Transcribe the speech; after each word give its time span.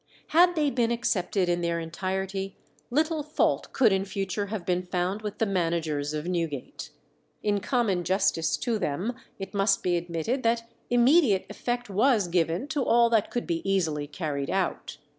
Had 0.29 0.55
they 0.55 0.71
been 0.71 0.89
accepted 0.89 1.47
in 1.47 1.61
their 1.61 1.79
entirety, 1.79 2.57
little 2.89 3.21
fault 3.21 3.71
could 3.71 3.93
in 3.93 4.03
future 4.03 4.47
have 4.47 4.65
been 4.65 4.81
found 4.81 5.21
with 5.21 5.37
the 5.37 5.45
managers 5.45 6.11
of 6.15 6.25
Newgate. 6.25 6.89
In 7.43 7.59
common 7.59 8.03
justice 8.03 8.57
to 8.57 8.79
them, 8.79 9.13
it 9.37 9.53
must 9.53 9.83
be 9.83 9.97
admitted 9.97 10.41
that 10.41 10.67
immediate 10.89 11.45
effect 11.51 11.87
was 11.87 12.27
given 12.27 12.67
to 12.69 12.83
all 12.83 13.11
that 13.11 13.29
could 13.29 13.45
be 13.45 13.61
easily 13.63 14.07
carried 14.07 14.49
out. 14.49 14.97